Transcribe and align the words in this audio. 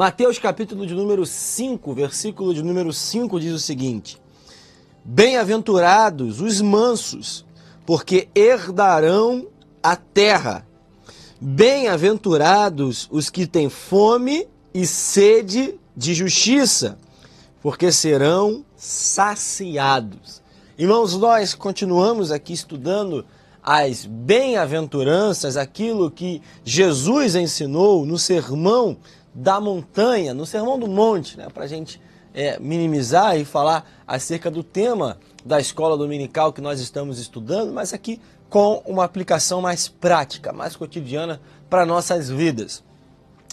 Mateus 0.00 0.38
capítulo 0.38 0.86
de 0.86 0.94
número 0.94 1.26
5, 1.26 1.92
versículo 1.92 2.54
de 2.54 2.62
número 2.62 2.90
5 2.90 3.38
diz 3.38 3.52
o 3.52 3.58
seguinte: 3.58 4.16
Bem-aventurados 5.04 6.40
os 6.40 6.58
mansos, 6.62 7.44
porque 7.84 8.26
herdarão 8.34 9.46
a 9.82 9.96
terra. 9.96 10.66
Bem-aventurados 11.38 13.08
os 13.10 13.28
que 13.28 13.46
têm 13.46 13.68
fome 13.68 14.48
e 14.72 14.86
sede 14.86 15.78
de 15.94 16.14
justiça, 16.14 16.96
porque 17.60 17.92
serão 17.92 18.64
saciados. 18.78 20.40
Irmãos, 20.78 21.14
nós 21.14 21.54
continuamos 21.54 22.32
aqui 22.32 22.54
estudando 22.54 23.22
as 23.62 24.06
bem-aventuranças, 24.06 25.58
aquilo 25.58 26.10
que 26.10 26.40
Jesus 26.64 27.34
ensinou 27.34 28.06
no 28.06 28.18
sermão 28.18 28.96
da 29.34 29.60
montanha, 29.60 30.34
no 30.34 30.44
sermão 30.44 30.78
do 30.78 30.88
monte, 30.88 31.36
né, 31.36 31.48
para 31.52 31.64
a 31.64 31.68
gente 31.68 32.00
é, 32.34 32.58
minimizar 32.58 33.38
e 33.38 33.44
falar 33.44 33.88
acerca 34.06 34.50
do 34.50 34.62
tema 34.62 35.18
da 35.44 35.60
escola 35.60 35.96
dominical 35.96 36.52
que 36.52 36.60
nós 36.60 36.80
estamos 36.80 37.18
estudando, 37.18 37.72
mas 37.72 37.92
aqui 37.92 38.20
com 38.48 38.82
uma 38.84 39.04
aplicação 39.04 39.60
mais 39.60 39.88
prática, 39.88 40.52
mais 40.52 40.74
cotidiana 40.74 41.40
para 41.68 41.86
nossas 41.86 42.28
vidas. 42.28 42.82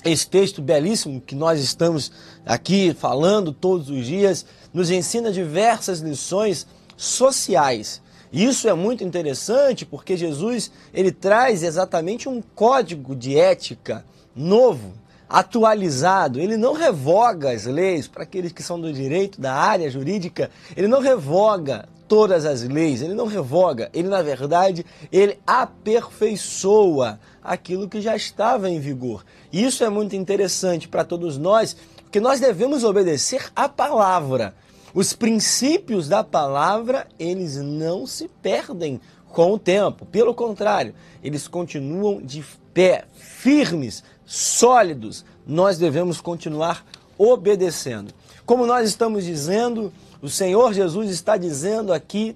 Esse 0.04 0.28
texto 0.28 0.62
belíssimo 0.62 1.22
que 1.22 1.36
nós 1.36 1.60
estamos 1.60 2.12
aqui 2.46 2.94
falando 2.94 3.52
todos 3.52 3.90
os 3.90 4.06
dias 4.06 4.46
nos 4.74 4.90
ensina 4.90 5.32
diversas 5.32 6.00
lições 6.00 6.68
sociais. 6.96 8.02
Isso 8.32 8.68
é 8.68 8.74
muito 8.74 9.04
interessante 9.04 9.86
porque 9.86 10.18
Jesus 10.18 10.72
ele 10.94 11.12
traz 11.12 11.64
exatamente 11.64 12.28
um 12.28 12.42
código 12.42 13.16
de 13.16 13.38
ética 13.38 14.06
novo 14.36 14.94
atualizado, 15.30 16.40
ele 16.40 16.58
não 16.58 16.74
revoga 16.74 17.52
as 17.52 17.66
leis 17.66 18.08
para 18.08 18.24
aqueles 18.24 18.52
que 18.52 18.64
são 18.64 18.80
do 18.80 18.92
direito, 18.94 19.40
da 19.40 19.54
área 19.54 19.90
jurídica, 19.90 20.50
ele 20.76 20.88
não 20.88 21.02
revoga 21.02 21.88
todas 22.08 22.46
as 22.46 22.64
leis, 22.64 23.02
ele 23.02 23.14
não 23.14 23.28
revoga, 23.28 23.90
ele 23.94 24.08
na 24.08 24.22
verdade, 24.22 24.86
ele 25.12 25.38
aperfeiçoa 25.46 27.20
aquilo 27.44 27.90
que 27.90 28.02
já 28.02 28.16
estava 28.16 28.70
em 28.70 28.80
vigor. 28.80 29.26
Isso 29.52 29.84
é 29.84 29.90
muito 29.90 30.16
interessante 30.16 30.88
para 30.88 31.04
todos 31.04 31.38
nós, 31.38 31.76
porque 32.04 32.20
nós 32.20 32.40
devemos 32.40 32.84
obedecer 32.84 33.52
à 33.56 33.68
palavra. 33.68 34.56
Os 34.94 35.14
princípios 35.14 36.08
da 36.08 36.24
palavra, 36.24 37.06
eles 37.20 37.58
não 37.58 38.08
se 38.08 38.30
perdem 38.42 39.02
com 39.28 39.54
o 39.54 39.60
tempo. 39.60 40.06
Pelo 40.06 40.34
contrário, 40.34 40.96
eles 41.22 41.48
continuam 41.48 42.22
de 42.22 42.44
pé, 42.74 43.06
firmes, 43.16 44.04
sólidos, 44.28 45.26
nós 45.48 45.80
devemos 45.80 46.22
continuar 46.22 46.86
obedecendo. 47.18 48.14
Como 48.46 48.68
nós 48.68 48.88
estamos 48.88 49.24
dizendo, 49.24 49.92
o 50.22 50.30
Senhor 50.30 50.74
Jesus 50.74 51.10
está 51.10 51.38
dizendo 51.38 51.94
aqui 51.94 52.36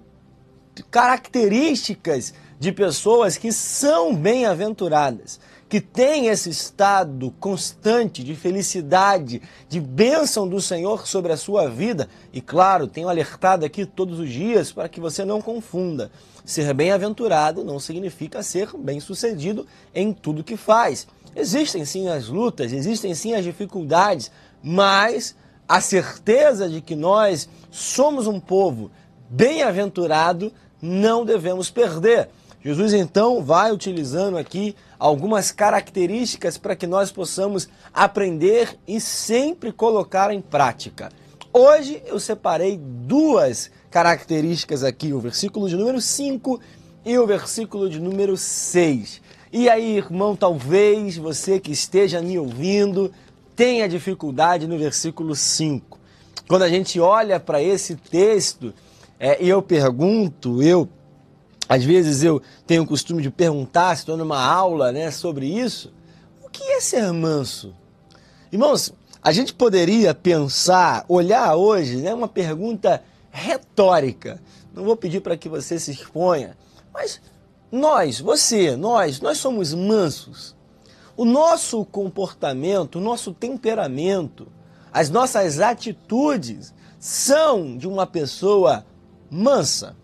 características 0.89 2.33
de 2.59 2.71
pessoas 2.71 3.37
que 3.37 3.51
são 3.51 4.15
bem-aventuradas, 4.15 5.39
que 5.67 5.81
têm 5.81 6.27
esse 6.27 6.49
estado 6.49 7.33
constante 7.39 8.23
de 8.23 8.35
felicidade, 8.35 9.41
de 9.67 9.79
bênção 9.79 10.47
do 10.47 10.61
Senhor 10.61 11.07
sobre 11.07 11.31
a 11.31 11.37
sua 11.37 11.69
vida. 11.69 12.07
E 12.31 12.39
claro, 12.39 12.87
tenho 12.87 13.09
alertado 13.09 13.65
aqui 13.65 13.85
todos 13.85 14.19
os 14.19 14.29
dias 14.29 14.71
para 14.71 14.89
que 14.89 14.99
você 14.99 15.25
não 15.25 15.41
confunda. 15.41 16.11
Ser 16.43 16.73
bem-aventurado 16.73 17.63
não 17.63 17.79
significa 17.79 18.43
ser 18.43 18.69
bem-sucedido 18.77 19.65
em 19.93 20.11
tudo 20.11 20.43
que 20.43 20.57
faz. 20.57 21.07
Existem 21.35 21.85
sim 21.85 22.07
as 22.09 22.27
lutas, 22.27 22.73
existem 22.73 23.15
sim 23.15 23.33
as 23.33 23.43
dificuldades, 23.43 24.31
mas 24.61 25.35
a 25.67 25.79
certeza 25.79 26.67
de 26.67 26.81
que 26.81 26.95
nós 26.95 27.47
somos 27.69 28.27
um 28.27 28.39
povo 28.39 28.91
bem-aventurado 29.29 30.51
não 30.81 31.23
devemos 31.23 31.69
perder. 31.69 32.29
Jesus 32.63 32.93
então 32.93 33.41
vai 33.41 33.71
utilizando 33.71 34.37
aqui 34.37 34.75
algumas 34.99 35.51
características 35.51 36.57
para 36.57 36.75
que 36.75 36.85
nós 36.85 37.11
possamos 37.11 37.67
aprender 37.93 38.77
e 38.87 38.99
sempre 38.99 39.71
colocar 39.71 40.31
em 40.31 40.41
prática. 40.41 41.09
Hoje 41.53 42.03
eu 42.05 42.19
separei 42.19 42.77
duas 42.77 43.71
características 43.89 44.83
aqui, 44.83 45.11
o 45.11 45.19
versículo 45.19 45.67
de 45.67 45.75
número 45.75 45.99
5 45.99 46.59
e 47.03 47.17
o 47.17 47.25
versículo 47.25 47.89
de 47.89 47.99
número 47.99 48.37
6. 48.37 49.20
E 49.53 49.67
aí, 49.69 49.97
irmão, 49.97 50.33
talvez 50.33 51.17
você 51.17 51.59
que 51.59 51.71
esteja 51.71 52.21
me 52.21 52.39
ouvindo 52.39 53.11
tenha 53.53 53.89
dificuldade 53.89 54.65
no 54.65 54.77
versículo 54.77 55.35
5. 55.35 55.99
Quando 56.47 56.61
a 56.61 56.69
gente 56.69 57.01
olha 57.01 57.37
para 57.37 57.61
esse 57.61 57.97
texto, 57.97 58.73
é, 59.19 59.43
eu 59.43 59.61
pergunto, 59.61 60.63
eu 60.63 60.87
às 61.67 61.83
vezes 61.83 62.23
eu 62.23 62.41
tenho 62.65 62.83
o 62.83 62.87
costume 62.87 63.21
de 63.21 63.29
perguntar, 63.29 63.93
estou 63.93 64.15
numa 64.15 64.41
aula 64.41 64.91
né, 64.91 65.11
sobre 65.11 65.45
isso, 65.45 65.93
o 66.43 66.49
que 66.49 66.63
é 66.63 66.79
ser 66.79 67.11
manso? 67.11 67.73
Irmãos, 68.51 68.93
a 69.21 69.31
gente 69.33 69.53
poderia 69.53 70.13
pensar, 70.13 71.05
olhar 71.09 71.55
hoje, 71.55 71.97
né, 71.97 72.13
uma 72.13 72.27
pergunta 72.27 73.03
retórica. 73.29 74.41
Não 74.73 74.83
vou 74.83 74.95
pedir 74.95 75.21
para 75.21 75.37
que 75.37 75.47
você 75.47 75.77
se 75.77 75.91
exponha, 75.91 76.57
mas 76.93 77.21
nós, 77.71 78.19
você, 78.19 78.75
nós, 78.75 79.21
nós 79.21 79.37
somos 79.37 79.73
mansos. 79.73 80.55
O 81.15 81.23
nosso 81.23 81.85
comportamento, 81.85 82.97
o 82.97 83.01
nosso 83.01 83.33
temperamento, 83.33 84.47
as 84.91 85.09
nossas 85.09 85.59
atitudes 85.59 86.73
são 86.99 87.77
de 87.77 87.87
uma 87.87 88.05
pessoa 88.05 88.85
mansa. 89.29 89.95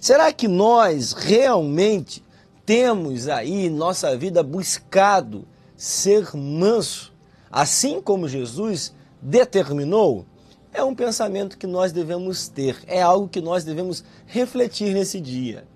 Será 0.00 0.32
que 0.32 0.48
nós 0.48 1.12
realmente 1.12 2.24
temos 2.64 3.28
aí 3.28 3.66
em 3.66 3.70
nossa 3.70 4.16
vida 4.16 4.42
buscado 4.42 5.46
ser 5.76 6.34
manso, 6.34 7.12
assim 7.50 8.00
como 8.00 8.28
Jesus 8.28 8.92
determinou? 9.22 10.26
É 10.72 10.82
um 10.82 10.94
pensamento 10.94 11.56
que 11.56 11.66
nós 11.66 11.92
devemos 11.92 12.48
ter, 12.48 12.76
é 12.86 13.00
algo 13.00 13.28
que 13.28 13.40
nós 13.40 13.62
devemos 13.62 14.04
refletir 14.26 14.92
nesse 14.92 15.20
dia. 15.20 15.66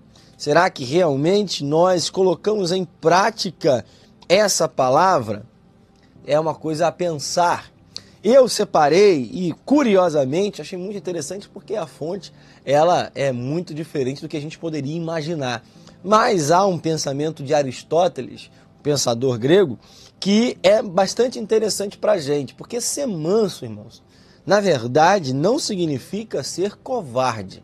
Será 0.41 0.71
que 0.71 0.83
realmente 0.83 1.63
nós 1.63 2.09
colocamos 2.09 2.71
em 2.71 2.83
prática 2.83 3.85
essa 4.27 4.67
palavra? 4.67 5.45
É 6.25 6.39
uma 6.39 6.55
coisa 6.55 6.87
a 6.87 6.91
pensar. 6.91 7.71
Eu 8.23 8.49
separei 8.49 9.29
e 9.31 9.53
curiosamente 9.63 10.59
achei 10.59 10.79
muito 10.79 10.97
interessante 10.97 11.47
porque 11.47 11.75
a 11.75 11.85
fonte 11.85 12.33
ela 12.65 13.11
é 13.13 13.31
muito 13.31 13.71
diferente 13.71 14.19
do 14.19 14.27
que 14.27 14.35
a 14.35 14.41
gente 14.41 14.57
poderia 14.57 14.97
imaginar. 14.97 15.63
Mas 16.03 16.49
há 16.49 16.65
um 16.65 16.79
pensamento 16.79 17.43
de 17.43 17.53
Aristóteles, 17.53 18.49
pensador 18.81 19.37
grego, 19.37 19.77
que 20.19 20.57
é 20.63 20.81
bastante 20.81 21.37
interessante 21.37 21.99
para 21.99 22.13
a 22.13 22.19
gente, 22.19 22.55
porque 22.55 22.81
ser 22.81 23.05
manso, 23.05 23.63
irmãos, 23.63 24.01
na 24.43 24.59
verdade 24.59 25.35
não 25.35 25.59
significa 25.59 26.41
ser 26.41 26.77
covarde. 26.77 27.63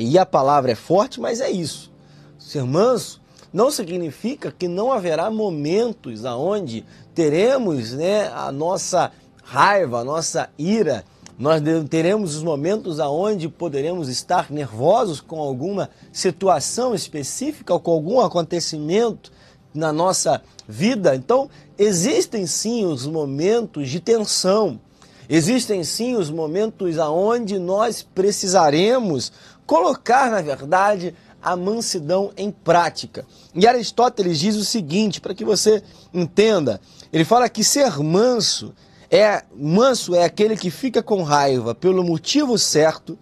E 0.00 0.16
a 0.16 0.24
palavra 0.24 0.70
é 0.70 0.76
forte, 0.76 1.20
mas 1.20 1.40
é 1.40 1.50
isso. 1.50 1.90
Ser 2.38 2.62
manso 2.62 3.20
não 3.52 3.68
significa 3.68 4.52
que 4.56 4.68
não 4.68 4.92
haverá 4.92 5.28
momentos 5.28 6.24
aonde 6.24 6.84
teremos 7.14 7.92
né, 7.94 8.28
a 8.28 8.52
nossa 8.52 9.10
raiva, 9.42 9.98
a 9.98 10.04
nossa 10.04 10.50
ira, 10.56 11.04
nós 11.36 11.60
teremos 11.88 12.36
os 12.36 12.42
momentos 12.44 13.00
aonde 13.00 13.48
poderemos 13.48 14.08
estar 14.08 14.50
nervosos 14.50 15.20
com 15.20 15.40
alguma 15.40 15.90
situação 16.12 16.94
específica 16.94 17.72
ou 17.72 17.80
com 17.80 17.90
algum 17.90 18.20
acontecimento 18.20 19.32
na 19.74 19.92
nossa 19.92 20.42
vida. 20.66 21.14
Então, 21.16 21.50
existem 21.76 22.46
sim 22.46 22.84
os 22.84 23.06
momentos 23.06 23.88
de 23.88 23.98
tensão. 24.00 24.80
Existem 25.28 25.84
sim 25.84 26.16
os 26.16 26.30
momentos 26.30 26.98
aonde 26.98 27.58
nós 27.58 28.02
precisaremos 28.02 29.30
colocar, 29.68 30.30
na 30.30 30.40
verdade, 30.40 31.14
a 31.42 31.54
mansidão 31.54 32.32
em 32.38 32.50
prática. 32.50 33.26
E 33.54 33.66
Aristóteles 33.66 34.40
diz 34.40 34.56
o 34.56 34.64
seguinte, 34.64 35.20
para 35.20 35.34
que 35.34 35.44
você 35.44 35.82
entenda, 36.12 36.80
ele 37.12 37.22
fala 37.22 37.50
que 37.50 37.62
ser 37.62 37.98
manso 37.98 38.74
é 39.10 39.42
manso 39.54 40.14
é 40.14 40.24
aquele 40.24 40.56
que 40.56 40.70
fica 40.70 41.02
com 41.02 41.22
raiva 41.22 41.74
pelo 41.74 42.02
motivo 42.02 42.56
certo, 42.56 43.18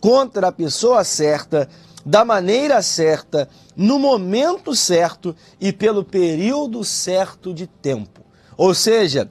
contra 0.00 0.48
a 0.48 0.52
pessoa 0.52 1.04
certa, 1.04 1.68
da 2.04 2.24
maneira 2.24 2.80
certa, 2.80 3.46
no 3.76 3.98
momento 3.98 4.74
certo 4.74 5.36
e 5.60 5.70
pelo 5.70 6.02
período 6.02 6.82
certo 6.82 7.52
de 7.52 7.66
tempo. 7.66 8.22
Ou 8.56 8.74
seja, 8.74 9.30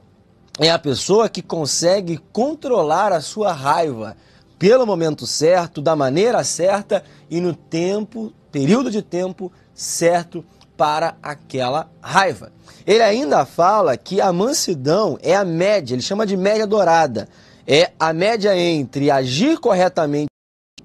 é 0.60 0.70
a 0.70 0.78
pessoa 0.78 1.28
que 1.28 1.42
consegue 1.42 2.16
controlar 2.32 3.12
a 3.12 3.20
sua 3.20 3.52
raiva 3.52 4.16
pelo 4.60 4.86
momento 4.86 5.26
certo, 5.26 5.80
da 5.80 5.96
maneira 5.96 6.44
certa 6.44 7.02
e 7.30 7.40
no 7.40 7.54
tempo, 7.54 8.30
período 8.52 8.90
de 8.90 9.00
tempo 9.00 9.50
certo 9.72 10.44
para 10.76 11.16
aquela 11.22 11.90
raiva. 11.98 12.52
Ele 12.86 13.02
ainda 13.02 13.46
fala 13.46 13.96
que 13.96 14.20
a 14.20 14.30
mansidão 14.30 15.18
é 15.22 15.34
a 15.34 15.46
média, 15.46 15.94
ele 15.94 16.02
chama 16.02 16.26
de 16.26 16.36
média 16.36 16.66
dourada. 16.66 17.26
É 17.66 17.92
a 17.98 18.12
média 18.12 18.54
entre 18.54 19.10
agir 19.10 19.58
corretamente, 19.58 20.28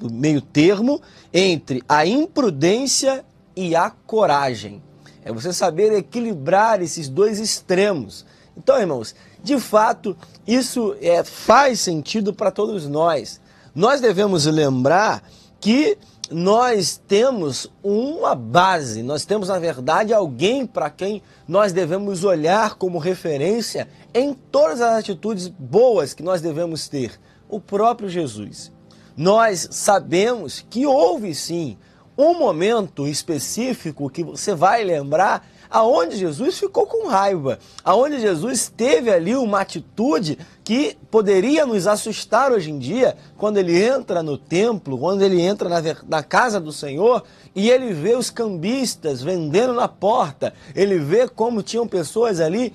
meio 0.01 0.39
termo, 0.39 1.01
entre 1.33 1.83
a 1.89 2.05
imprudência 2.05 3.25
e 3.57 3.75
a 3.75 3.89
coragem. 3.89 4.81
É 5.21 5.33
você 5.33 5.51
saber 5.51 5.91
equilibrar 5.91 6.81
esses 6.81 7.09
dois 7.09 7.39
extremos. 7.39 8.25
Então, 8.55 8.79
irmãos, 8.79 9.13
de 9.43 9.59
fato, 9.59 10.15
isso 10.47 10.95
é, 11.01 11.25
faz 11.25 11.81
sentido 11.81 12.33
para 12.33 12.51
todos 12.51 12.87
nós. 12.87 13.43
Nós 13.75 13.99
devemos 13.99 14.45
lembrar 14.45 15.21
que 15.59 15.97
nós 16.31 16.99
temos 17.07 17.69
uma 17.83 18.33
base, 18.33 19.03
nós 19.03 19.25
temos, 19.25 19.49
na 19.49 19.59
verdade, 19.59 20.13
alguém 20.13 20.65
para 20.65 20.89
quem 20.89 21.21
nós 21.47 21.73
devemos 21.73 22.23
olhar 22.23 22.75
como 22.75 22.97
referência 22.97 23.87
em 24.13 24.33
todas 24.33 24.81
as 24.81 24.99
atitudes 24.99 25.49
boas 25.49 26.13
que 26.13 26.23
nós 26.23 26.41
devemos 26.41 26.87
ter: 26.87 27.19
o 27.49 27.59
próprio 27.59 28.09
Jesus. 28.09 28.71
Nós 29.17 29.67
sabemos 29.71 30.65
que 30.69 30.85
houve 30.85 31.35
sim 31.35 31.77
um 32.17 32.37
momento 32.39 33.05
específico 33.05 34.09
que 34.09 34.23
você 34.23 34.55
vai 34.55 34.83
lembrar 34.83 35.45
aonde 35.75 36.15
Jesus 36.15 36.57
ficou 36.57 36.87
com 36.87 37.09
raiva, 37.09 37.59
aonde 37.83 38.21
Jesus 38.21 38.71
teve 38.73 39.11
ali 39.11 39.35
uma 39.35 39.59
atitude 39.59 40.39
que 40.63 40.95
poderia 41.11 41.65
nos 41.65 41.85
assustar 41.85 42.53
hoje 42.53 42.71
em 42.71 42.79
dia, 42.79 43.17
quando 43.37 43.57
ele 43.57 43.83
entra 43.83 44.23
no 44.23 44.37
templo, 44.37 44.97
quando 44.97 45.21
ele 45.21 45.41
entra 45.41 45.67
na, 45.67 45.81
na 46.07 46.23
casa 46.23 46.61
do 46.61 46.71
Senhor 46.71 47.25
e 47.53 47.69
ele 47.69 47.93
vê 47.93 48.15
os 48.15 48.29
cambistas 48.29 49.21
vendendo 49.21 49.73
na 49.73 49.89
porta, 49.89 50.53
ele 50.73 50.97
vê 50.97 51.27
como 51.27 51.61
tinham 51.61 51.85
pessoas 51.85 52.39
ali 52.39 52.71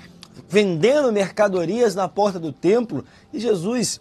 vendendo 0.46 1.10
mercadorias 1.10 1.94
na 1.94 2.06
porta 2.06 2.38
do 2.38 2.52
templo. 2.52 3.02
E 3.32 3.40
Jesus 3.40 3.98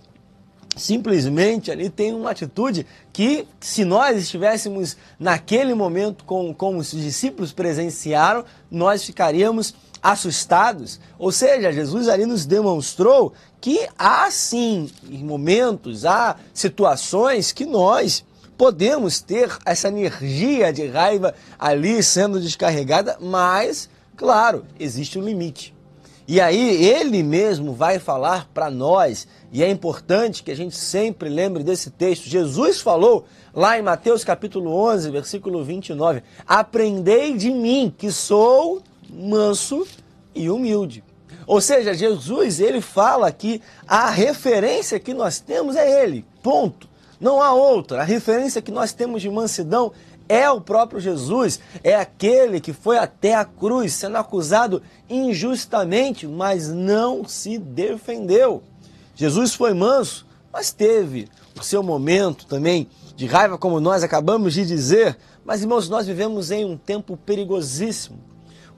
simplesmente 0.76 1.72
ali 1.72 1.90
tem 1.90 2.14
uma 2.14 2.32
atitude 2.32 2.86
que, 3.12 3.46
se 3.60 3.84
nós 3.84 4.18
estivéssemos 4.18 4.96
naquele 5.20 5.74
momento 5.74 6.24
com, 6.24 6.54
como 6.54 6.80
os 6.80 6.92
discípulos 6.92 7.52
presenciaram, 7.52 8.46
nós 8.72 9.04
ficaríamos 9.04 9.74
assustados. 10.02 11.00
Ou 11.18 11.32
seja, 11.32 11.72
Jesus 11.72 12.08
ali 12.08 12.26
nos 12.26 12.46
demonstrou 12.46 13.34
que 13.60 13.88
há 13.98 14.30
sim 14.32 14.90
momentos, 15.04 16.06
há 16.06 16.38
situações 16.54 17.52
que 17.52 17.66
nós 17.66 18.24
podemos 18.58 19.22
ter 19.22 19.58
essa 19.66 19.88
energia 19.88 20.74
de 20.74 20.86
raiva 20.88 21.34
ali 21.58 22.04
sendo 22.04 22.40
descarregada, 22.42 23.18
mas, 23.22 23.90
claro, 24.18 24.66
existe 24.80 25.18
um 25.18 25.24
limite. 25.24 25.74
E 26.30 26.40
aí 26.40 26.86
ele 26.86 27.24
mesmo 27.24 27.74
vai 27.74 27.98
falar 27.98 28.48
para 28.54 28.70
nós, 28.70 29.28
e 29.52 29.64
é 29.64 29.68
importante 29.68 30.44
que 30.44 30.52
a 30.52 30.56
gente 30.56 30.78
sempre 30.78 31.28
lembre 31.28 31.64
desse 31.64 31.90
texto. 31.90 32.30
Jesus 32.30 32.80
falou 32.82 33.26
lá 33.52 33.80
em 33.80 33.82
Mateus 33.82 34.24
capítulo 34.24 34.72
11, 34.72 35.10
versículo 35.10 35.64
29, 35.64 36.22
"Aprendei 36.46 37.36
de 37.36 37.50
mim, 37.50 37.92
que 37.98 38.12
sou 38.12 38.80
manso 39.10 39.88
e 40.36 40.52
humilde". 40.52 41.04
Ou 41.48 41.60
seja, 41.60 41.96
Jesus, 41.96 42.60
ele 42.60 42.80
fala 42.80 43.32
que 43.32 43.60
a 43.88 44.08
referência 44.12 45.00
que 45.00 45.16
nós 45.16 45.40
temos 45.40 45.76
é 45.76 46.04
ele. 46.04 46.24
Ponto. 46.44 46.88
Não 47.20 47.42
há 47.42 47.54
outra. 47.54 48.02
A 48.02 48.06
referência 48.06 48.62
que 48.62 48.72
nós 48.72 48.94
temos 48.94 49.24
de 49.24 49.32
mansidão 49.32 49.92
é 50.30 50.48
o 50.50 50.62
próprio 50.62 51.02
Jesus, 51.02 51.60
é 51.84 51.96
aquele 51.96 52.62
que 52.62 52.72
foi 52.72 53.00
até 53.00 53.34
a 53.34 53.44
cruz 53.44 53.94
sendo 53.94 54.18
acusado 54.18 54.82
injustamente, 55.10 56.28
mas 56.28 56.70
não 56.70 57.26
se 57.26 57.58
defendeu. 57.58 58.62
Jesus 59.16 59.56
foi 59.56 59.74
manso, 59.74 60.28
mas 60.54 60.72
teve 60.72 61.28
o 61.60 61.64
seu 61.64 61.82
momento 61.82 62.46
também 62.46 62.88
de 63.16 63.26
raiva, 63.26 63.58
como 63.58 63.80
nós 63.80 64.04
acabamos 64.04 64.54
de 64.54 64.66
dizer. 64.66 65.18
Mas, 65.44 65.62
irmãos, 65.62 65.90
nós 65.90 66.06
vivemos 66.06 66.52
em 66.52 66.64
um 66.64 66.78
tempo 66.78 67.18
perigosíssimo. 67.18 68.20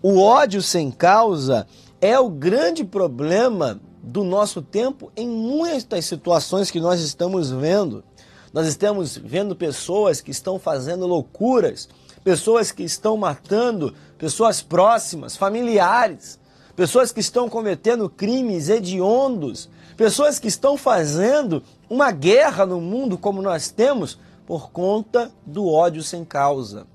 O 0.01 0.19
ódio 0.19 0.61
sem 0.61 0.89
causa 0.89 1.67
é 1.99 2.17
o 2.17 2.29
grande 2.29 2.83
problema 2.83 3.79
do 4.01 4.23
nosso 4.23 4.61
tempo 4.61 5.11
em 5.15 5.27
muitas 5.27 6.05
situações 6.05 6.71
que 6.71 6.79
nós 6.79 7.01
estamos 7.01 7.51
vendo. 7.51 8.03
Nós 8.53 8.67
estamos 8.67 9.17
vendo 9.17 9.55
pessoas 9.55 10.19
que 10.19 10.31
estão 10.31 10.59
fazendo 10.59 11.07
loucuras, 11.07 11.87
pessoas 12.23 12.71
que 12.71 12.83
estão 12.83 13.15
matando 13.15 13.93
pessoas 14.17 14.61
próximas, 14.61 15.37
familiares, 15.37 16.39
pessoas 16.75 17.11
que 17.11 17.19
estão 17.19 17.49
cometendo 17.49 18.09
crimes 18.09 18.69
hediondos, 18.69 19.69
pessoas 19.95 20.37
que 20.37 20.47
estão 20.47 20.77
fazendo 20.77 21.63
uma 21.89 22.11
guerra 22.11 22.65
no 22.65 22.81
mundo 22.81 23.17
como 23.17 23.41
nós 23.41 23.71
temos 23.71 24.19
por 24.45 24.69
conta 24.71 25.31
do 25.45 25.67
ódio 25.67 26.03
sem 26.03 26.25
causa. 26.25 26.85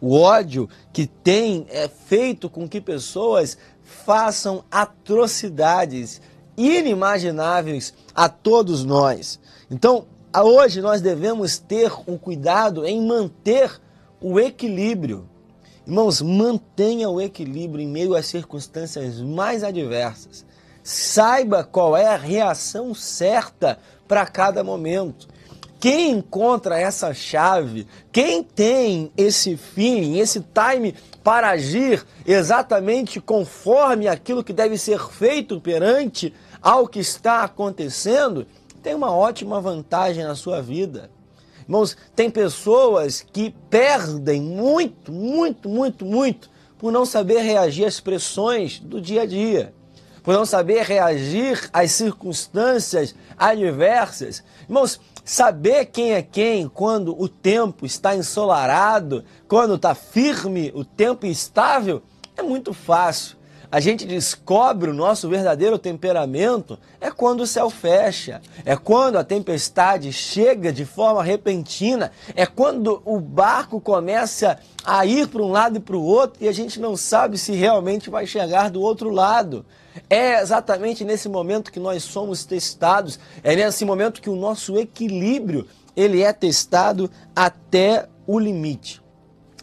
O 0.00 0.18
ódio 0.18 0.68
que 0.92 1.06
tem 1.06 1.66
é 1.68 1.88
feito 1.88 2.48
com 2.48 2.68
que 2.68 2.80
pessoas 2.80 3.58
façam 3.82 4.64
atrocidades 4.70 6.20
inimagináveis 6.56 7.92
a 8.14 8.28
todos 8.28 8.84
nós. 8.84 9.38
Então, 9.70 10.06
Hoje 10.40 10.80
nós 10.80 11.02
devemos 11.02 11.58
ter 11.58 11.92
um 12.06 12.16
cuidado 12.16 12.86
em 12.86 13.06
manter 13.06 13.78
o 14.18 14.40
equilíbrio. 14.40 15.28
Irmãos, 15.86 16.22
mantenha 16.22 17.10
o 17.10 17.20
equilíbrio 17.20 17.84
em 17.84 17.88
meio 17.88 18.14
às 18.14 18.26
circunstâncias 18.26 19.20
mais 19.20 19.62
adversas. 19.62 20.46
Saiba 20.82 21.62
qual 21.62 21.94
é 21.94 22.06
a 22.06 22.16
reação 22.16 22.94
certa 22.94 23.78
para 24.08 24.24
cada 24.24 24.64
momento. 24.64 25.28
Quem 25.78 26.12
encontra 26.12 26.80
essa 26.80 27.12
chave, 27.12 27.86
quem 28.10 28.42
tem 28.42 29.12
esse 29.18 29.54
feeling, 29.56 30.18
esse 30.18 30.40
time 30.40 30.94
para 31.22 31.50
agir 31.50 32.06
exatamente 32.24 33.20
conforme 33.20 34.08
aquilo 34.08 34.42
que 34.42 34.52
deve 34.54 34.78
ser 34.78 35.10
feito 35.10 35.60
perante 35.60 36.32
ao 36.62 36.88
que 36.88 37.00
está 37.00 37.42
acontecendo, 37.42 38.46
tem 38.82 38.94
uma 38.94 39.14
ótima 39.14 39.60
vantagem 39.60 40.24
na 40.24 40.34
sua 40.34 40.60
vida. 40.60 41.10
Irmãos, 41.62 41.96
tem 42.16 42.28
pessoas 42.28 43.24
que 43.32 43.54
perdem 43.70 44.42
muito, 44.42 45.12
muito, 45.12 45.68
muito, 45.68 46.04
muito 46.04 46.50
por 46.76 46.90
não 46.90 47.06
saber 47.06 47.42
reagir 47.42 47.84
às 47.84 48.00
pressões 48.00 48.80
do 48.80 49.00
dia 49.00 49.22
a 49.22 49.26
dia, 49.26 49.72
por 50.24 50.34
não 50.34 50.44
saber 50.44 50.82
reagir 50.82 51.70
às 51.72 51.92
circunstâncias 51.92 53.14
adversas. 53.38 54.42
Irmãos, 54.68 55.00
saber 55.24 55.86
quem 55.86 56.14
é 56.14 56.22
quem 56.22 56.68
quando 56.68 57.18
o 57.18 57.28
tempo 57.28 57.86
está 57.86 58.16
ensolarado, 58.16 59.24
quando 59.46 59.76
está 59.76 59.94
firme, 59.94 60.72
o 60.74 60.84
tempo 60.84 61.24
estável, 61.24 62.02
é 62.36 62.42
muito 62.42 62.74
fácil 62.74 63.36
a 63.72 63.80
gente 63.80 64.04
descobre 64.04 64.90
o 64.90 64.94
nosso 64.94 65.30
verdadeiro 65.30 65.78
temperamento 65.78 66.78
é 67.00 67.10
quando 67.10 67.40
o 67.40 67.46
céu 67.46 67.70
fecha, 67.70 68.42
é 68.66 68.76
quando 68.76 69.16
a 69.16 69.24
tempestade 69.24 70.12
chega 70.12 70.70
de 70.70 70.84
forma 70.84 71.22
repentina, 71.22 72.12
é 72.36 72.44
quando 72.44 73.00
o 73.02 73.18
barco 73.18 73.80
começa 73.80 74.58
a 74.84 75.06
ir 75.06 75.26
para 75.26 75.40
um 75.40 75.50
lado 75.50 75.78
e 75.78 75.80
para 75.80 75.96
o 75.96 76.04
outro 76.04 76.44
e 76.44 76.48
a 76.48 76.52
gente 76.52 76.78
não 76.78 76.98
sabe 76.98 77.38
se 77.38 77.52
realmente 77.52 78.10
vai 78.10 78.26
chegar 78.26 78.68
do 78.68 78.82
outro 78.82 79.08
lado. 79.08 79.64
É 80.10 80.38
exatamente 80.38 81.02
nesse 81.02 81.30
momento 81.30 81.72
que 81.72 81.80
nós 81.80 82.04
somos 82.04 82.44
testados, 82.44 83.18
é 83.42 83.56
nesse 83.56 83.86
momento 83.86 84.20
que 84.20 84.28
o 84.28 84.36
nosso 84.36 84.78
equilíbrio 84.78 85.66
ele 85.96 86.22
é 86.22 86.30
testado 86.30 87.10
até 87.34 88.06
o 88.26 88.38
limite. 88.38 89.01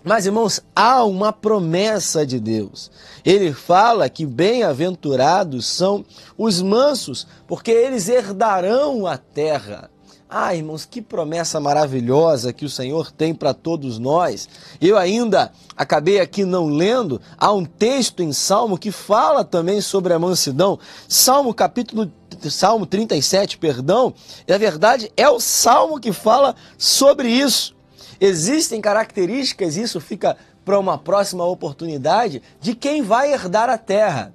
Mas, 0.03 0.25
irmãos, 0.25 0.61
há 0.75 1.03
uma 1.03 1.33
promessa 1.33 2.25
de 2.25 2.39
Deus. 2.39 2.89
Ele 3.25 3.53
fala 3.53 4.09
que 4.09 4.25
bem-aventurados 4.25 5.65
são 5.65 6.05
os 6.37 6.61
mansos, 6.61 7.27
porque 7.47 7.71
eles 7.71 8.07
herdarão 8.07 9.05
a 9.05 9.17
terra. 9.17 9.89
Ah, 10.31 10.53
irmãos, 10.53 10.85
que 10.85 11.01
promessa 11.01 11.59
maravilhosa 11.59 12.53
que 12.53 12.63
o 12.63 12.69
Senhor 12.69 13.11
tem 13.11 13.33
para 13.33 13.51
todos 13.51 13.97
nós. 13.97 14.47
Eu 14.79 14.95
ainda 14.95 15.51
acabei 15.75 16.19
aqui 16.19 16.45
não 16.45 16.67
lendo, 16.67 17.19
há 17.35 17.51
um 17.51 17.65
texto 17.65 18.21
em 18.21 18.31
Salmo 18.31 18.77
que 18.77 18.91
fala 18.91 19.43
também 19.43 19.81
sobre 19.81 20.13
a 20.13 20.19
mansidão. 20.19 20.77
Salmo 21.07 21.51
capítulo 21.51 22.11
Salmo 22.47 22.85
37, 22.85 23.57
perdão. 23.57 24.13
Na 24.47 24.57
verdade, 24.57 25.11
é 25.17 25.27
o 25.27 25.39
salmo 25.39 25.99
que 25.99 26.13
fala 26.13 26.55
sobre 26.77 27.27
isso. 27.27 27.75
Existem 28.19 28.81
características, 28.81 29.77
isso 29.77 29.99
fica 29.99 30.35
para 30.65 30.79
uma 30.79 30.97
próxima 30.97 31.45
oportunidade, 31.45 32.41
de 32.59 32.75
quem 32.75 33.01
vai 33.01 33.33
herdar 33.33 33.69
a 33.69 33.77
terra. 33.77 34.33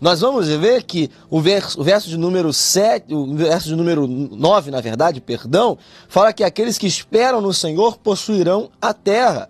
Nós 0.00 0.20
vamos 0.20 0.48
ver 0.48 0.82
que 0.82 1.10
o 1.30 1.40
verso, 1.40 1.80
o 1.80 1.84
verso 1.84 2.08
de 2.08 2.16
número 2.18 2.52
7, 2.52 3.14
o 3.14 3.34
verso 3.34 3.68
de 3.68 3.76
número 3.76 4.06
9, 4.06 4.70
na 4.70 4.80
verdade, 4.80 5.20
perdão, 5.20 5.78
fala 6.08 6.32
que 6.32 6.44
aqueles 6.44 6.76
que 6.76 6.86
esperam 6.86 7.40
no 7.40 7.54
Senhor 7.54 7.96
possuirão 7.96 8.70
a 8.80 8.92
terra. 8.92 9.48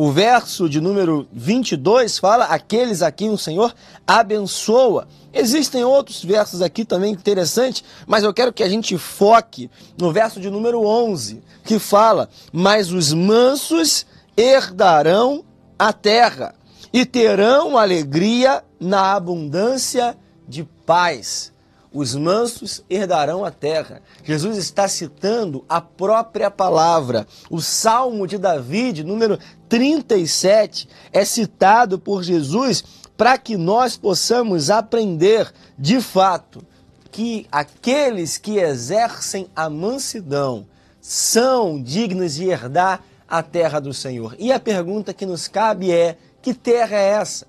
O 0.00 0.12
verso 0.12 0.68
de 0.68 0.80
número 0.80 1.26
22 1.32 2.18
fala: 2.20 2.44
aqueles 2.44 3.02
a 3.02 3.10
quem 3.10 3.30
o 3.30 3.36
Senhor 3.36 3.74
abençoa. 4.06 5.08
Existem 5.32 5.82
outros 5.82 6.22
versos 6.22 6.62
aqui 6.62 6.84
também 6.84 7.12
interessantes, 7.12 7.82
mas 8.06 8.22
eu 8.22 8.32
quero 8.32 8.52
que 8.52 8.62
a 8.62 8.68
gente 8.68 8.96
foque 8.96 9.68
no 9.98 10.12
verso 10.12 10.38
de 10.38 10.48
número 10.50 10.86
11, 10.86 11.42
que 11.64 11.80
fala: 11.80 12.28
Mas 12.52 12.92
os 12.92 13.12
mansos 13.12 14.06
herdarão 14.36 15.44
a 15.76 15.92
terra 15.92 16.54
e 16.92 17.04
terão 17.04 17.76
alegria 17.76 18.62
na 18.78 19.14
abundância 19.14 20.16
de 20.46 20.62
paz 20.86 21.52
os 21.92 22.14
mansos 22.14 22.84
herdarão 22.88 23.44
a 23.44 23.50
terra. 23.50 24.02
Jesus 24.24 24.58
está 24.58 24.86
citando 24.86 25.64
a 25.68 25.80
própria 25.80 26.50
palavra. 26.50 27.26
O 27.50 27.60
Salmo 27.60 28.26
de 28.26 28.38
Davi, 28.38 29.02
número 29.02 29.38
37, 29.68 30.88
é 31.12 31.24
citado 31.24 31.98
por 31.98 32.22
Jesus 32.22 32.84
para 33.16 33.36
que 33.36 33.56
nós 33.56 33.96
possamos 33.96 34.70
aprender, 34.70 35.52
de 35.76 36.00
fato, 36.00 36.64
que 37.10 37.46
aqueles 37.50 38.38
que 38.38 38.58
exercem 38.58 39.48
a 39.56 39.68
mansidão 39.68 40.66
são 41.00 41.82
dignos 41.82 42.34
de 42.34 42.44
herdar 42.44 43.02
a 43.26 43.42
terra 43.42 43.80
do 43.80 43.92
Senhor. 43.92 44.36
E 44.38 44.52
a 44.52 44.60
pergunta 44.60 45.12
que 45.12 45.26
nos 45.26 45.48
cabe 45.48 45.90
é: 45.90 46.16
que 46.40 46.54
terra 46.54 46.96
é 46.96 47.08
essa? 47.08 47.46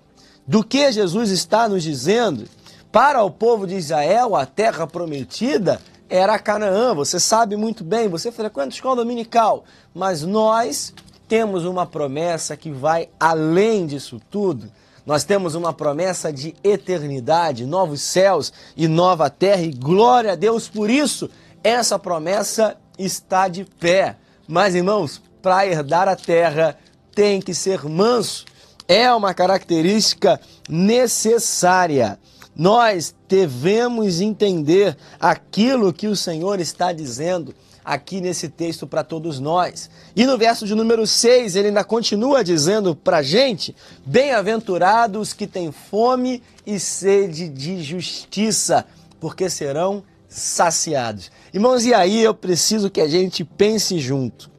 Do 0.47 0.63
que 0.63 0.91
Jesus 0.91 1.29
está 1.29 1.69
nos 1.69 1.83
dizendo? 1.83 2.47
Para 2.91 3.23
o 3.23 3.29
povo 3.29 3.67
de 3.67 3.75
Israel, 3.75 4.35
a 4.35 4.47
terra 4.47 4.87
prometida 4.87 5.79
era 6.09 6.39
Canaã. 6.39 6.95
Você 6.95 7.19
sabe 7.19 7.55
muito 7.55 7.83
bem, 7.83 8.07
você 8.07 8.31
frequenta 8.31 8.69
a 8.69 8.75
escola 8.75 8.95
dominical. 8.97 9.63
Mas 9.93 10.23
nós 10.23 10.91
temos 11.27 11.65
uma 11.65 11.85
promessa 11.85 12.57
que 12.57 12.71
vai 12.71 13.07
além 13.19 13.85
disso 13.85 14.19
tudo. 14.31 14.71
Nós 15.05 15.23
temos 15.23 15.53
uma 15.53 15.71
promessa 15.71 16.33
de 16.33 16.55
eternidade, 16.63 17.63
novos 17.63 18.01
céus 18.01 18.51
e 18.75 18.87
nova 18.87 19.29
terra, 19.29 19.61
e 19.61 19.71
glória 19.71 20.31
a 20.31 20.35
Deus 20.35 20.67
por 20.67 20.89
isso. 20.89 21.29
Essa 21.63 21.99
promessa 21.99 22.75
está 22.97 23.47
de 23.47 23.65
pé. 23.65 24.17
Mas, 24.47 24.73
irmãos, 24.73 25.21
para 25.43 25.65
herdar 25.67 26.07
a 26.07 26.15
terra, 26.15 26.75
tem 27.13 27.39
que 27.39 27.53
ser 27.53 27.83
manso. 27.83 28.45
É 28.87 29.13
uma 29.13 29.31
característica 29.33 30.41
necessária. 30.67 32.17
Nós 32.59 33.15
devemos 33.25 34.19
entender 34.19 34.97
aquilo 35.17 35.93
que 35.93 36.07
o 36.07 36.15
Senhor 36.15 36.59
está 36.59 36.91
dizendo 36.91 37.55
aqui 37.85 38.19
nesse 38.19 38.49
texto 38.49 38.85
para 38.85 39.01
todos 39.01 39.39
nós. 39.39 39.89
E 40.13 40.25
no 40.25 40.37
verso 40.37 40.67
de 40.67 40.75
número 40.75 41.07
6, 41.07 41.55
ele 41.55 41.69
ainda 41.69 41.85
continua 41.85 42.43
dizendo 42.43 42.93
para 42.93 43.19
a 43.19 43.23
gente: 43.23 43.73
Bem-aventurados 44.05 45.31
que 45.31 45.47
têm 45.47 45.71
fome 45.71 46.43
e 46.67 46.77
sede 46.81 47.47
de 47.47 47.81
justiça, 47.81 48.85
porque 49.21 49.49
serão 49.49 50.03
saciados. 50.27 51.31
Irmãos, 51.53 51.85
e 51.85 51.93
aí 51.93 52.21
eu 52.21 52.33
preciso 52.33 52.89
que 52.89 52.99
a 52.99 53.07
gente 53.07 53.45
pense 53.45 53.97
junto. 53.99 54.51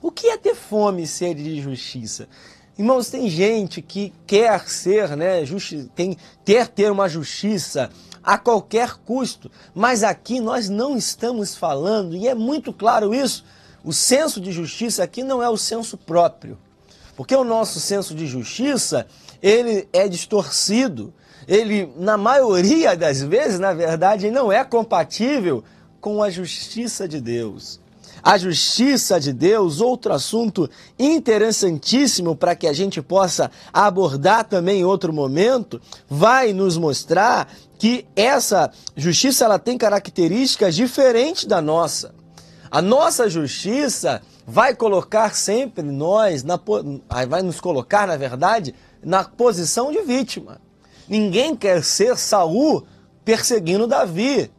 O 0.00 0.10
que 0.10 0.28
é 0.28 0.38
ter 0.38 0.54
fome 0.54 1.02
e 1.02 1.06
sede 1.06 1.44
de 1.44 1.60
justiça? 1.60 2.28
Irmãos, 2.78 3.08
tem 3.08 3.26
gente 3.30 3.80
que 3.80 4.12
quer 4.26 4.68
ser, 4.68 5.16
né, 5.16 5.46
justi 5.46 5.90
tem, 5.94 6.14
ter 6.44 6.68
ter 6.68 6.92
uma 6.92 7.08
justiça 7.08 7.88
a 8.22 8.36
qualquer 8.36 8.96
custo, 8.96 9.50
mas 9.74 10.02
aqui 10.02 10.40
nós 10.40 10.68
não 10.68 10.94
estamos 10.94 11.56
falando, 11.56 12.14
e 12.14 12.28
é 12.28 12.34
muito 12.34 12.74
claro 12.74 13.14
isso, 13.14 13.46
o 13.82 13.94
senso 13.94 14.38
de 14.42 14.52
justiça 14.52 15.02
aqui 15.02 15.22
não 15.22 15.42
é 15.42 15.48
o 15.48 15.56
senso 15.56 15.96
próprio, 15.96 16.58
porque 17.16 17.34
o 17.34 17.44
nosso 17.44 17.80
senso 17.80 18.14
de 18.14 18.26
justiça, 18.26 19.06
ele 19.40 19.88
é 19.90 20.06
distorcido, 20.06 21.14
ele, 21.48 21.90
na 21.96 22.18
maioria 22.18 22.94
das 22.94 23.22
vezes, 23.22 23.58
na 23.58 23.72
verdade, 23.72 24.30
não 24.30 24.52
é 24.52 24.62
compatível 24.62 25.64
com 25.98 26.22
a 26.22 26.28
justiça 26.28 27.08
de 27.08 27.22
Deus 27.22 27.80
a 28.22 28.38
justiça 28.38 29.20
de 29.20 29.32
Deus, 29.32 29.80
outro 29.80 30.12
assunto 30.12 30.68
interessantíssimo 30.98 32.34
para 32.34 32.54
que 32.54 32.66
a 32.66 32.72
gente 32.72 33.00
possa 33.00 33.50
abordar 33.72 34.44
também 34.44 34.80
em 34.80 34.84
outro 34.84 35.12
momento, 35.12 35.80
vai 36.08 36.52
nos 36.52 36.76
mostrar 36.76 37.48
que 37.78 38.06
essa 38.16 38.70
justiça 38.96 39.44
ela 39.44 39.58
tem 39.58 39.78
características 39.78 40.74
diferentes 40.74 41.44
da 41.44 41.60
nossa. 41.60 42.14
A 42.70 42.82
nossa 42.82 43.30
justiça 43.30 44.20
vai 44.46 44.74
colocar 44.74 45.34
sempre 45.34 45.82
nós, 45.82 46.42
na, 46.42 46.58
vai 47.28 47.42
nos 47.42 47.60
colocar, 47.60 48.06
na 48.06 48.16
verdade, 48.16 48.74
na 49.02 49.24
posição 49.24 49.90
de 49.92 50.02
vítima. 50.02 50.60
Ninguém 51.08 51.54
quer 51.54 51.82
ser 51.84 52.16
Saul 52.16 52.86
perseguindo 53.24 53.86
Davi. 53.86 54.50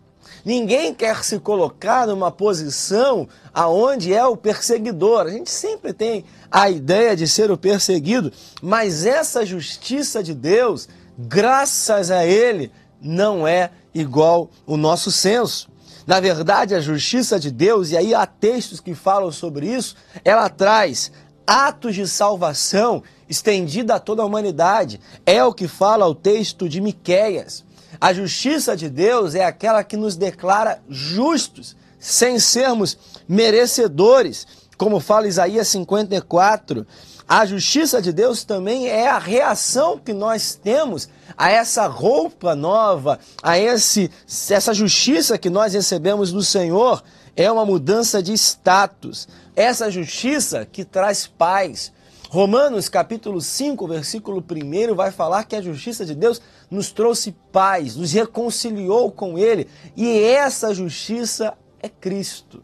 Ninguém 0.47 0.93
quer 0.93 1.25
se 1.25 1.39
colocar 1.39 2.07
numa 2.07 2.31
posição 2.31 3.27
aonde 3.53 4.13
é 4.13 4.25
o 4.25 4.37
perseguidor. 4.37 5.25
A 5.25 5.29
gente 5.29 5.51
sempre 5.51 5.91
tem 5.91 6.23
a 6.49 6.69
ideia 6.69 7.17
de 7.17 7.27
ser 7.27 7.51
o 7.51 7.57
perseguido, 7.57 8.31
mas 8.61 9.05
essa 9.05 9.45
justiça 9.45 10.23
de 10.23 10.33
Deus, 10.33 10.87
graças 11.19 12.09
a 12.09 12.25
ele, 12.25 12.71
não 13.01 13.45
é 13.45 13.71
igual 13.93 14.49
o 14.65 14.77
nosso 14.77 15.11
senso. 15.11 15.67
Na 16.07 16.21
verdade, 16.21 16.73
a 16.73 16.79
justiça 16.79 17.37
de 17.37 17.51
Deus, 17.51 17.91
e 17.91 17.97
aí 17.97 18.15
há 18.15 18.25
textos 18.25 18.79
que 18.79 18.95
falam 18.95 19.33
sobre 19.33 19.67
isso, 19.67 19.97
ela 20.23 20.47
traz 20.47 21.11
atos 21.45 21.93
de 21.93 22.07
salvação 22.07 23.03
estendida 23.27 23.95
a 23.95 23.99
toda 23.99 24.21
a 24.21 24.25
humanidade. 24.25 25.01
É 25.25 25.43
o 25.43 25.53
que 25.53 25.67
fala 25.67 26.07
o 26.07 26.15
texto 26.15 26.69
de 26.69 26.79
Miqueias. 26.79 27.66
A 27.99 28.13
justiça 28.13 28.77
de 28.77 28.89
Deus 28.89 29.35
é 29.35 29.43
aquela 29.43 29.83
que 29.83 29.97
nos 29.97 30.15
declara 30.15 30.79
justos, 30.89 31.75
sem 31.99 32.39
sermos 32.39 32.97
merecedores. 33.27 34.45
Como 34.77 34.99
fala 34.99 35.27
Isaías 35.27 35.67
54, 35.69 36.85
a 37.27 37.45
justiça 37.45 38.01
de 38.01 38.13
Deus 38.13 38.43
também 38.43 38.87
é 38.87 39.09
a 39.09 39.17
reação 39.17 39.97
que 39.97 40.13
nós 40.13 40.55
temos 40.55 41.09
a 41.35 41.49
essa 41.49 41.85
roupa 41.87 42.55
nova, 42.55 43.19
a 43.43 43.59
esse, 43.59 44.09
essa 44.49 44.73
justiça 44.73 45.37
que 45.37 45.49
nós 45.49 45.73
recebemos 45.73 46.31
do 46.31 46.41
Senhor. 46.41 47.03
É 47.35 47.51
uma 47.51 47.65
mudança 47.65 48.23
de 48.23 48.33
status. 48.33 49.27
Essa 49.55 49.91
justiça 49.91 50.65
que 50.71 50.85
traz 50.85 51.27
paz, 51.27 51.91
Romanos 52.29 52.89
capítulo 52.89 53.39
5, 53.39 53.87
versículo 53.87 54.43
1 54.43 54.93
vai 54.93 55.11
falar 55.11 55.45
que 55.45 55.55
a 55.55 55.61
justiça 55.61 56.05
de 56.05 56.13
Deus 56.13 56.41
nos 56.69 56.91
trouxe 56.91 57.31
paz, 57.53 57.95
nos 57.95 58.11
reconciliou 58.11 59.09
com 59.09 59.39
Ele, 59.39 59.67
e 59.95 60.19
essa 60.23 60.73
justiça 60.73 61.53
é 61.81 61.87
Cristo. 61.87 62.61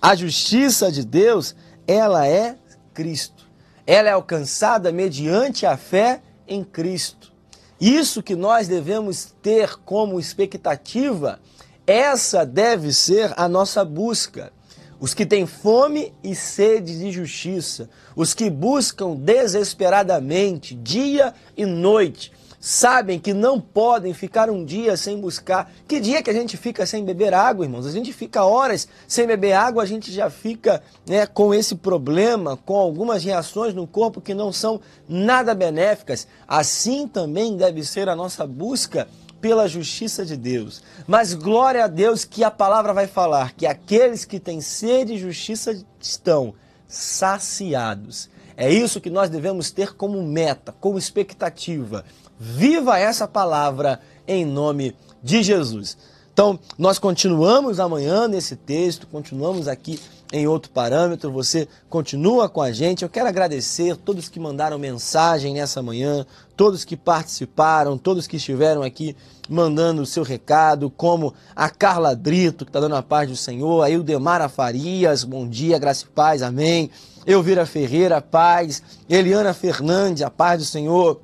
A 0.00 0.14
justiça 0.14 0.90
de 0.90 1.04
Deus, 1.04 1.54
ela 1.86 2.26
é 2.26 2.56
Cristo. 2.94 3.46
Ela 3.86 4.08
é 4.08 4.12
alcançada 4.12 4.90
mediante 4.90 5.66
a 5.66 5.76
fé 5.76 6.22
em 6.48 6.64
Cristo. 6.64 7.32
Isso 7.78 8.22
que 8.22 8.34
nós 8.34 8.66
devemos 8.66 9.34
ter 9.42 9.76
como 9.84 10.18
expectativa, 10.18 11.38
essa 11.86 12.46
deve 12.46 12.94
ser 12.94 13.34
a 13.36 13.46
nossa 13.46 13.84
busca 13.84 14.52
os 14.98 15.14
que 15.14 15.26
têm 15.26 15.46
fome 15.46 16.12
e 16.22 16.34
sede 16.34 16.98
de 16.98 17.10
justiça, 17.10 17.88
os 18.14 18.34
que 18.34 18.48
buscam 18.48 19.14
desesperadamente, 19.14 20.74
dia 20.74 21.34
e 21.56 21.66
noite, 21.66 22.32
sabem 22.66 23.18
que 23.18 23.32
não 23.32 23.60
podem 23.60 24.12
ficar 24.12 24.50
um 24.50 24.64
dia 24.64 24.96
sem 24.96 25.20
buscar. 25.20 25.70
Que 25.86 26.00
dia 26.00 26.22
que 26.22 26.30
a 26.30 26.32
gente 26.32 26.56
fica 26.56 26.84
sem 26.84 27.04
beber 27.04 27.32
água, 27.32 27.64
irmãos? 27.64 27.86
A 27.86 27.92
gente 27.92 28.12
fica 28.12 28.44
horas 28.44 28.88
sem 29.06 29.26
beber 29.26 29.52
água, 29.52 29.82
a 29.82 29.86
gente 29.86 30.10
já 30.10 30.28
fica 30.28 30.82
né, 31.06 31.26
com 31.26 31.54
esse 31.54 31.76
problema, 31.76 32.56
com 32.56 32.74
algumas 32.74 33.22
reações 33.22 33.72
no 33.72 33.86
corpo 33.86 34.20
que 34.20 34.34
não 34.34 34.52
são 34.52 34.80
nada 35.08 35.54
benéficas. 35.54 36.26
Assim 36.48 37.06
também 37.06 37.56
deve 37.56 37.84
ser 37.84 38.08
a 38.08 38.16
nossa 38.16 38.46
busca 38.46 39.06
pela 39.40 39.68
justiça 39.68 40.24
de 40.24 40.36
Deus. 40.36 40.82
Mas 41.06 41.34
glória 41.34 41.84
a 41.84 41.88
Deus 41.88 42.24
que 42.24 42.42
a 42.42 42.50
palavra 42.50 42.92
vai 42.92 43.06
falar 43.06 43.52
que 43.52 43.66
aqueles 43.66 44.24
que 44.24 44.40
têm 44.40 44.60
sede 44.60 45.14
de 45.14 45.20
justiça 45.20 45.82
estão 46.00 46.54
saciados. 46.88 48.28
É 48.56 48.72
isso 48.72 49.00
que 49.00 49.10
nós 49.10 49.28
devemos 49.28 49.70
ter 49.70 49.94
como 49.94 50.22
meta, 50.22 50.74
como 50.80 50.98
expectativa. 50.98 52.04
Viva 52.38 52.98
essa 52.98 53.28
palavra 53.28 54.00
em 54.26 54.44
nome 54.44 54.96
de 55.22 55.42
Jesus. 55.42 55.96
Então, 56.36 56.58
nós 56.76 56.98
continuamos 56.98 57.80
amanhã 57.80 58.28
nesse 58.28 58.56
texto, 58.56 59.06
continuamos 59.06 59.66
aqui 59.66 59.98
em 60.30 60.46
outro 60.46 60.70
parâmetro, 60.70 61.32
você 61.32 61.66
continua 61.88 62.46
com 62.46 62.60
a 62.60 62.70
gente. 62.70 63.02
Eu 63.02 63.08
quero 63.08 63.26
agradecer 63.26 63.96
todos 63.96 64.28
que 64.28 64.38
mandaram 64.38 64.78
mensagem 64.78 65.54
nessa 65.54 65.82
manhã, 65.82 66.26
todos 66.54 66.84
que 66.84 66.94
participaram, 66.94 67.96
todos 67.96 68.26
que 68.26 68.36
estiveram 68.36 68.82
aqui 68.82 69.16
mandando 69.48 70.02
o 70.02 70.06
seu 70.06 70.22
recado, 70.22 70.90
como 70.90 71.32
a 71.54 71.70
Carla 71.70 72.14
Brito, 72.14 72.66
que 72.66 72.68
está 72.68 72.80
dando 72.80 72.96
a 72.96 73.02
paz 73.02 73.30
do 73.30 73.34
Senhor, 73.34 73.82
a 73.82 73.88
Ildemara 73.88 74.46
Farias, 74.46 75.24
bom 75.24 75.48
dia, 75.48 75.78
graça 75.78 76.04
e 76.04 76.08
paz, 76.08 76.42
amém. 76.42 76.90
Elvira 77.26 77.64
Ferreira, 77.64 78.20
paz. 78.20 78.82
Eliana 79.08 79.54
Fernandes, 79.54 80.22
a 80.22 80.28
paz 80.28 80.58
do 80.58 80.66
Senhor. 80.66 81.18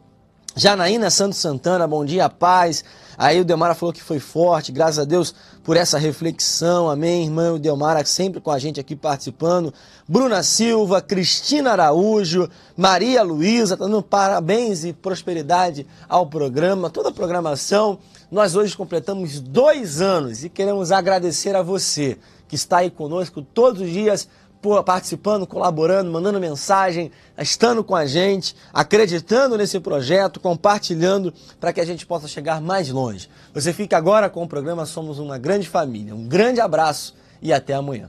Janaína 0.54 1.08
Santos 1.08 1.38
Santana, 1.38 1.86
bom 1.86 2.04
dia, 2.04 2.28
paz. 2.28 2.84
Aí 3.16 3.40
o 3.40 3.44
Delmara 3.44 3.74
falou 3.74 3.92
que 3.92 4.02
foi 4.02 4.18
forte, 4.18 4.70
graças 4.70 4.98
a 4.98 5.04
Deus 5.04 5.34
por 5.64 5.78
essa 5.78 5.96
reflexão, 5.96 6.90
amém, 6.90 7.24
irmã. 7.24 7.52
O 7.52 7.58
Delmara 7.58 8.04
sempre 8.04 8.38
com 8.38 8.50
a 8.50 8.58
gente 8.58 8.78
aqui 8.78 8.94
participando. 8.94 9.72
Bruna 10.06 10.42
Silva, 10.42 11.00
Cristina 11.00 11.72
Araújo, 11.72 12.50
Maria 12.76 13.22
Luísa, 13.22 13.78
tá 13.78 13.84
dando 13.84 14.02
parabéns 14.02 14.84
e 14.84 14.92
prosperidade 14.92 15.86
ao 16.06 16.26
programa, 16.26 16.90
toda 16.90 17.08
a 17.08 17.12
programação. 17.12 17.98
Nós 18.30 18.54
hoje 18.54 18.76
completamos 18.76 19.40
dois 19.40 20.02
anos 20.02 20.44
e 20.44 20.50
queremos 20.50 20.92
agradecer 20.92 21.56
a 21.56 21.62
você 21.62 22.18
que 22.46 22.56
está 22.56 22.78
aí 22.78 22.90
conosco 22.90 23.40
todos 23.40 23.80
os 23.80 23.88
dias 23.88 24.28
participando, 24.84 25.46
colaborando, 25.46 26.10
mandando 26.10 26.38
mensagem, 26.38 27.10
estando 27.36 27.82
com 27.82 27.96
a 27.96 28.06
gente, 28.06 28.54
acreditando 28.72 29.56
nesse 29.56 29.80
projeto, 29.80 30.40
compartilhando 30.40 31.32
para 31.60 31.72
que 31.72 31.80
a 31.80 31.84
gente 31.84 32.06
possa 32.06 32.28
chegar 32.28 32.60
mais 32.60 32.88
longe. 32.88 33.28
Você 33.52 33.72
fica 33.72 33.96
agora 33.96 34.30
com 34.30 34.42
o 34.42 34.48
programa 34.48 34.86
Somos 34.86 35.18
uma 35.18 35.38
Grande 35.38 35.68
Família. 35.68 36.14
Um 36.14 36.28
grande 36.28 36.60
abraço 36.60 37.14
e 37.40 37.52
até 37.52 37.74
amanhã. 37.74 38.08